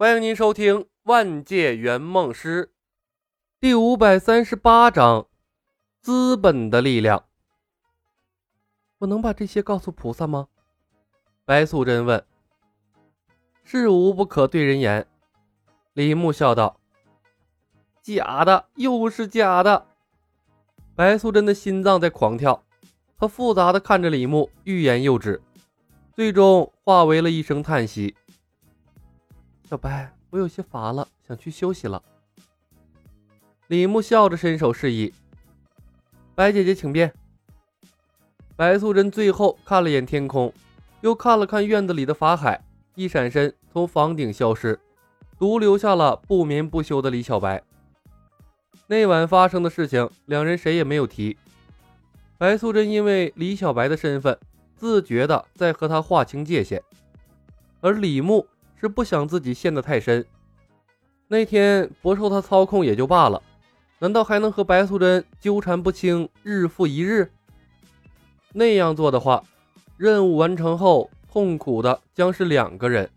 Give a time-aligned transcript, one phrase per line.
[0.00, 2.68] 欢迎您收听《万界圆梦师》
[3.60, 5.26] 第五百三十八章：
[6.00, 7.26] 资本的力量。
[9.00, 10.48] 我能把这些告诉菩萨吗？
[11.44, 12.24] 白素贞问。
[13.62, 15.06] 事无不可对人言。
[15.92, 16.80] 李牧笑道
[18.00, 19.86] ：“假的，又是假的。”
[20.96, 22.64] 白素贞的心脏在狂跳，
[23.18, 25.42] 她复杂的看着李牧，欲言又止，
[26.14, 28.16] 最终化为了一声叹息。
[29.70, 32.02] 小白，我有些乏了，想去休息了。
[33.68, 35.14] 李牧笑着伸手示意
[36.34, 37.14] ：“白姐姐，请便。”
[38.56, 40.52] 白素贞最后看了眼天空，
[41.02, 42.64] 又看了看院子里的法海，
[42.96, 44.76] 一闪身从房顶消失，
[45.38, 47.62] 独留下了不眠不休的李小白。
[48.88, 51.38] 那晚发生的事情，两人谁也没有提。
[52.36, 54.36] 白素贞因为李小白的身份，
[54.74, 56.82] 自觉的在和他划清界限，
[57.80, 58.44] 而李牧。
[58.80, 60.24] 是不想自己陷得太深。
[61.28, 63.42] 那天不受他操控也就罢了，
[63.98, 67.30] 难道还能和白素贞纠缠不清，日复一日？
[68.52, 69.44] 那样做的话，
[69.96, 73.08] 任务完成后痛苦的将是两个人。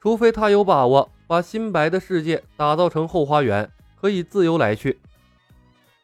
[0.00, 3.68] 除非他有把握把新白的世界打造成后花园，
[4.00, 4.98] 可以自由来去，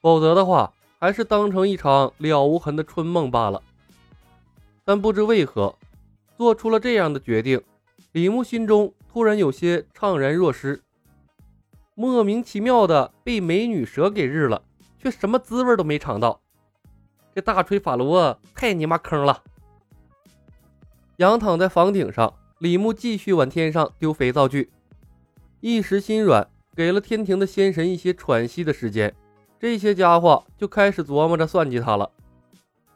[0.00, 3.62] 否则的话，还是当成一场了无痕的春梦罢了。
[4.84, 5.76] 但不知为何，
[6.36, 7.62] 做出了这样的决定。
[8.12, 10.82] 李牧心中突然有些怅然若失，
[11.94, 14.62] 莫名其妙的被美女蛇给日了，
[14.98, 16.40] 却什么滋味都没尝到。
[17.32, 19.44] 这大锤法罗太你妈坑了！
[21.18, 24.72] 仰躺在房顶上，李牧继续往天上丢肥皂剧，
[25.60, 29.14] 一时心软，给了天庭的仙神一些喘息的时间。
[29.60, 32.10] 这些家伙就开始琢磨着算计他了，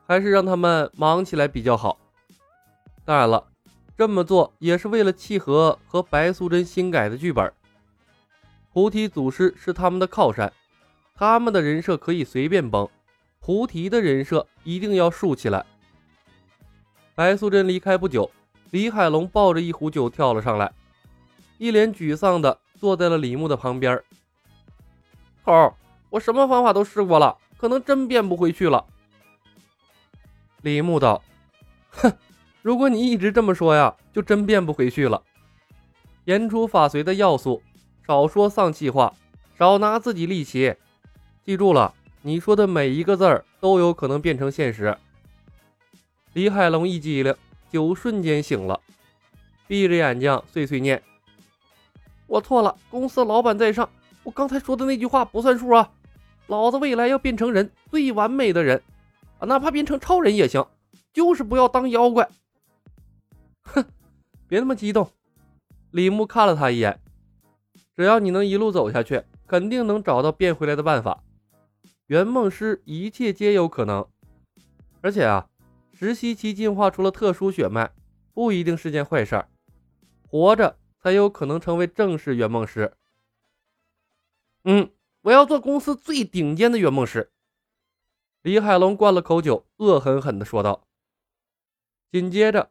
[0.09, 2.01] 还是让他们忙起来比较好。
[3.05, 3.54] 当然了。
[3.97, 7.53] 这么做也是为了契合和白素贞新改的剧本。
[8.73, 10.53] 菩提祖师是他们的靠山，
[11.15, 12.89] 他们的人设可以随便崩，
[13.39, 15.65] 菩提的人设一定要竖起来。
[17.15, 18.29] 白素贞离开不久，
[18.73, 20.73] 李海龙抱着一壶酒跳了上来，
[21.59, 24.03] 一脸沮丧的坐在了李牧的旁边。
[25.45, 25.73] 头，
[26.11, 28.85] 我什么方法都试过了，可能真变不回去了。
[30.63, 31.23] 李牧道
[31.91, 32.13] ：“哼。”
[32.65, 35.23] 如果你一直这么说呀，就真变不回去了。
[36.25, 37.63] 言出法随的要素，
[38.07, 39.13] 少说丧气话，
[39.59, 40.75] 少拿自己力气。
[41.45, 41.93] 记住了，
[42.23, 44.97] 你说的每一个字儿都有可能变成现实。
[46.33, 47.35] 李海龙一激灵，
[47.71, 48.81] 酒瞬间醒了，
[49.67, 51.03] 闭着眼睛碎碎念
[52.27, 53.87] ：“我错了，公司老板在上，
[54.23, 55.91] 我刚才说的那句话不算数啊！
[56.47, 58.83] 老子未来要变成人，最完美的人
[59.39, 60.67] 啊，哪怕变成超人也行，
[61.13, 62.27] 就是不要当妖怪。”
[63.65, 63.85] 哼，
[64.49, 65.11] 别那么激动。
[65.91, 67.01] 李牧看了他一眼，
[67.97, 71.23] 只要你能一路走下去，肯定能找到变回来的办法。
[72.07, 74.07] 圆梦师一切皆有可能，
[75.01, 75.49] 而且啊，
[75.93, 77.91] 石溪期进化出了特殊血脉，
[78.33, 79.49] 不一定是件坏事儿。
[80.29, 82.93] 活着才有可能成为正式圆梦师。
[84.65, 84.91] 嗯，
[85.23, 87.31] 我要做公司最顶尖的圆梦师。
[88.43, 90.87] 李海龙灌了口酒，恶狠狠地说道。
[92.11, 92.71] 紧接着。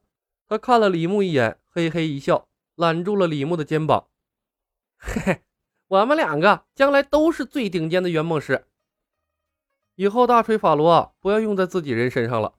[0.54, 4.06] 他看了李牧一眼，嘿嘿一笑，揽住了李牧的肩膀。
[5.00, 5.42] 嘿嘿，
[5.88, 8.68] 我们两个将来都是最顶尖的圆梦师。
[9.96, 12.54] 以后大锤法罗不要用在自己人身上了。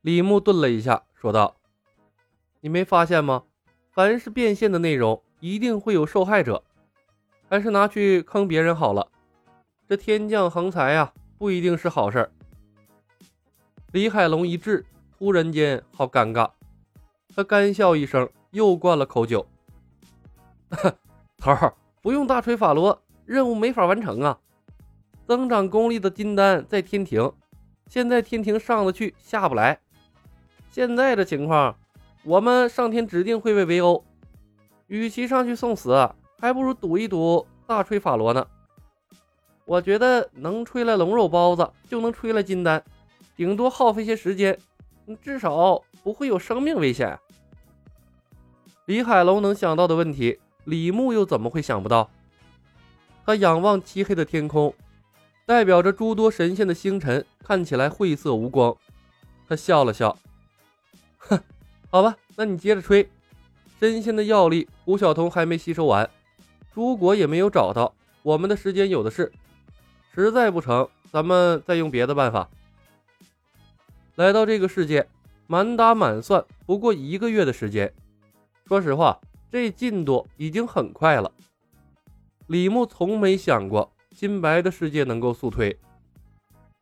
[0.00, 1.58] 李牧顿了一下，说道
[2.60, 3.44] ：“你没发现吗？
[3.90, 6.64] 凡是变现的内容，一定会有受害者。
[7.50, 9.10] 还是拿去坑别人好了。
[9.86, 12.32] 这天降横财呀，不一定是好事。”
[13.92, 14.86] 李海龙一滞，
[15.18, 16.52] 突然间好尴尬。
[17.38, 19.46] 他干笑一声，又灌了口酒。
[21.38, 21.72] 头儿，
[22.02, 24.36] 不用大锤法罗，任务没法完成啊！
[25.24, 27.32] 增长功力的金丹在天庭，
[27.86, 29.78] 现在天庭上得去下不来。
[30.72, 31.76] 现在的情况，
[32.24, 34.04] 我们上天指定会被围殴。
[34.88, 36.10] 与其上去送死，
[36.40, 38.44] 还不如赌一赌大锤法罗呢。
[39.64, 42.82] 我觉得能吹来龙肉包子，就能吹来金丹，
[43.36, 44.58] 顶多耗费些时间，
[45.22, 47.16] 至少不会有生命危险。
[48.88, 52.08] 李海龙能想到的问题，李牧又怎么会想不到？
[53.26, 54.74] 他仰望漆黑的天空，
[55.44, 58.74] 代表着诸多神仙的星辰看起来晦涩无光。
[59.46, 60.16] 他笑了笑，
[61.18, 61.38] 哼，
[61.90, 63.06] 好吧，那你接着吹。
[63.78, 66.08] 神仙的药力，胡晓彤还没吸收完，
[66.72, 69.30] 朱果也没有找到，我们的时间有的是。
[70.14, 72.48] 实在不成，咱们再用别的办法。
[74.14, 75.06] 来到这个世界，
[75.46, 77.92] 满打满算不过一个月的时间。
[78.68, 79.18] 说实话，
[79.50, 81.32] 这进度已经很快了。
[82.48, 85.74] 李牧从没想过金白的世界能够速推，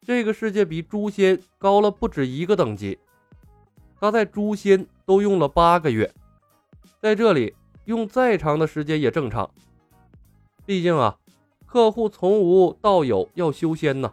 [0.03, 2.99] 这个世界比诛仙高了不止一个等级。
[4.01, 6.13] 他在诛仙都用了八个月，
[7.01, 7.55] 在这里
[7.85, 9.49] 用再长的时间也正常。
[10.65, 11.17] 毕竟啊，
[11.67, 14.13] 客户从无到有要修仙呢，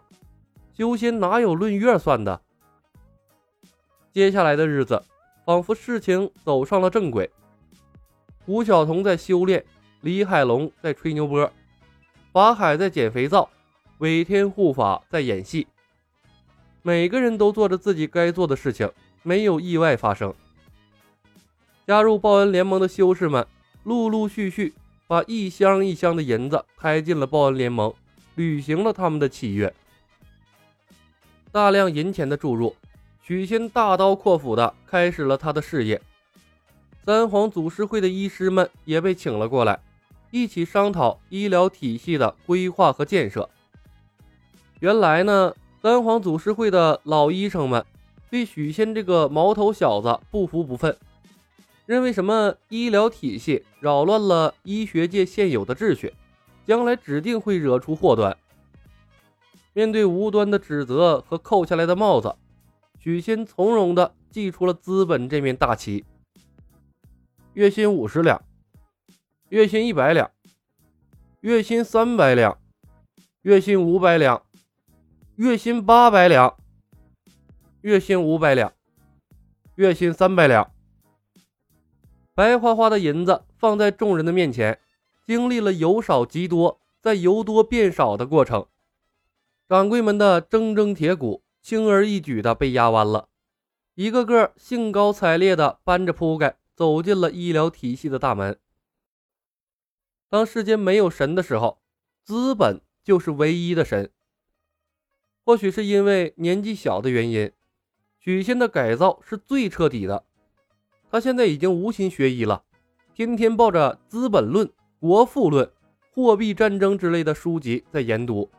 [0.72, 2.40] 修仙哪有论月算的？
[4.12, 5.02] 接下来的日子，
[5.44, 7.28] 仿佛事情走上了正轨。
[8.46, 9.64] 胡晓彤在修炼，
[10.02, 11.50] 李海龙在吹牛波，
[12.32, 13.48] 法海在捡肥皂，
[13.98, 15.66] 韦天护法在演戏。
[16.82, 18.90] 每个人都做着自己该做的事情，
[19.22, 20.34] 没有意外发生。
[21.86, 23.46] 加入报恩联盟的修士们，
[23.84, 24.74] 陆陆续续
[25.06, 27.94] 把一箱一箱的银子开进了报恩联盟，
[28.34, 29.72] 履行了他们的契约。
[31.50, 32.76] 大量银钱的注入。
[33.22, 35.98] 许仙大刀阔斧的开始了他的事业，
[37.04, 39.78] 三皇祖师会的医师们也被请了过来，
[40.30, 43.50] 一起商讨医疗体系的规划和建设。
[44.80, 47.84] 原来呢，三皇祖师会的老医生们
[48.30, 50.96] 对许仙这个毛头小子不服不忿，
[51.84, 56.14] 认为什么医疗体系扰乱了医学界现有的秩序，
[56.64, 58.34] 将来指定会惹出祸端。
[59.74, 62.34] 面对无端的指责和扣下来的帽子。
[62.98, 66.02] 许仙从容地祭出了资本这面大旗，
[67.54, 68.42] 月薪五十两，
[69.48, 70.28] 月薪一百两，
[71.40, 72.58] 月薪三百两，
[73.42, 74.42] 月薪五百两，
[75.36, 76.56] 月薪八百两，
[77.82, 78.72] 月薪五百两，
[79.76, 80.68] 月薪三百两。
[82.34, 84.80] 白花花的银子放在众人的面前，
[85.24, 88.66] 经历了由少及多，再由多变少的过程，
[89.68, 91.44] 掌柜们的铮铮铁骨。
[91.62, 93.28] 轻而易举的被压弯了，
[93.94, 98.58] 一个个兴高采烈的搬着铺盖走进了医疗体系的大门。
[100.28, 101.80] 当世间没有神的时候，
[102.22, 104.10] 资本就是唯一的神。
[105.44, 107.52] 或许是因为年纪小的原因，
[108.18, 110.24] 许仙的改造是最彻底的。
[111.10, 112.64] 他现在已经无心学医了，
[113.14, 114.66] 天天抱着《资本论》
[114.98, 115.66] 《国富论》
[116.12, 118.50] 《货币战争》之类的书籍在研读。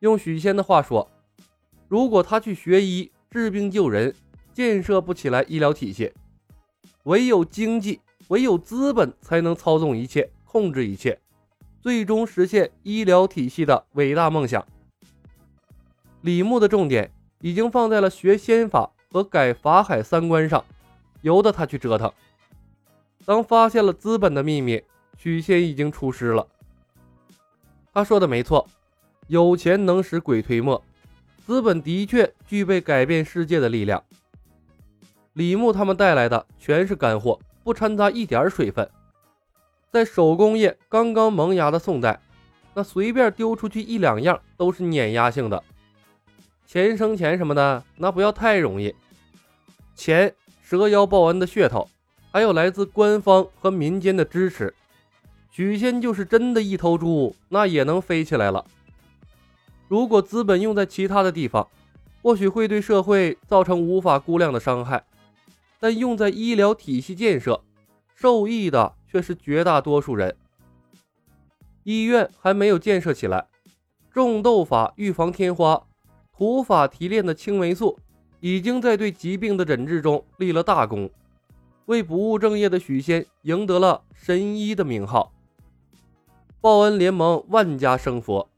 [0.00, 1.08] 用许仙的话说。
[1.88, 4.14] 如果他去学医治病救人，
[4.54, 6.10] 建设不起来医疗体系，
[7.04, 11.18] 唯有经济，唯有资本才能操纵一切，控制一切，
[11.80, 14.64] 最终实现医疗体系的伟大梦想。
[16.20, 17.10] 李牧的重点
[17.40, 20.64] 已经放在了学仙法和改法海三观上，
[21.22, 22.12] 由得他去折腾。
[23.24, 24.82] 当发现了资本的秘密，
[25.16, 26.46] 许仙已经出师了。
[27.92, 28.68] 他说的没错，
[29.26, 30.82] 有钱能使鬼推磨。
[31.44, 34.02] 资本的确具备改变世界的力量。
[35.34, 38.88] 李牧他们带来的全是干货，不掺杂一点水分。
[39.90, 42.20] 在手工业刚刚萌芽的宋代，
[42.74, 45.62] 那随便丢出去一两样都是碾压性的。
[46.66, 48.94] 钱生钱什么的，那不要太容易。
[49.94, 51.88] 钱、蛇妖报恩的噱头，
[52.30, 54.74] 还有来自官方和民间的支持，
[55.50, 58.64] 许仙就是真的一头猪，那也能飞起来了。
[59.88, 61.68] 如果资本用在其他的地方，
[62.22, 65.04] 或许会对社会造成无法估量的伤害，
[65.82, 67.60] 但用在医疗体系建设，
[68.14, 70.36] 受益的却是绝大多数人。
[71.82, 73.48] 医院还没有建设起来，
[74.08, 75.82] 种豆法预防天花，
[76.32, 77.98] 土法提炼的青霉素
[78.38, 81.10] 已经在对疾病的诊治中立了大功，
[81.86, 85.32] 为不务正业的许仙赢得了神医的名号。
[86.60, 88.48] 报恩联盟万家生佛。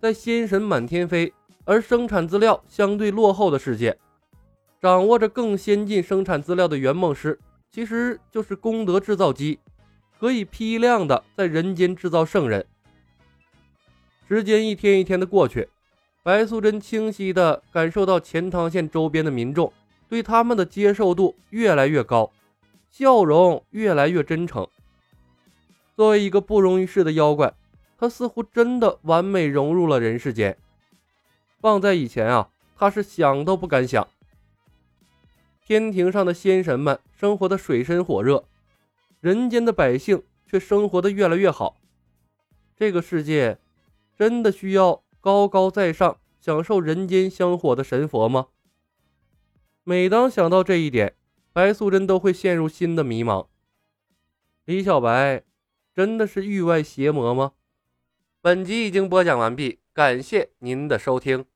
[0.00, 1.34] 在仙神满天飞，
[1.66, 3.98] 而生产资料相对落后的世界，
[4.82, 7.38] 掌握着更先进生产资料的圆梦师，
[7.70, 9.60] 其实就是功德制造机，
[10.18, 12.66] 可以批量的在人间制造圣人。
[14.26, 15.68] 时间一天一天的过去，
[16.24, 19.72] 白素贞清晰的感受到钱塘县周边的民众
[20.08, 22.32] 对他们的接受度越来越高，
[22.90, 24.66] 笑容越来越真诚。
[25.94, 27.54] 作为一个不容于世的妖怪。
[27.98, 30.58] 他似乎真的完美融入了人世间。
[31.60, 34.08] 放在以前啊，他是想都不敢想。
[35.72, 38.44] 天庭上的仙神们生活的水深火热，
[39.20, 41.80] 人间的百姓却生活的越来越好。
[42.76, 43.56] 这个世界
[44.14, 48.48] 真的需要高高在上、享受人间香火的神佛吗？
[49.82, 51.14] 每当想到这一点，
[51.54, 53.46] 白素贞都会陷入新的迷茫。
[54.66, 55.42] 李小白
[55.94, 57.52] 真的是域外邪魔吗？
[58.42, 61.46] 本集已经播讲完毕，感谢您的收听。